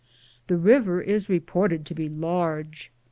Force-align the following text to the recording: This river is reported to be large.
This 0.47 0.57
river 0.57 0.99
is 0.99 1.29
reported 1.29 1.85
to 1.85 1.93
be 1.93 2.09
large. 2.09 2.91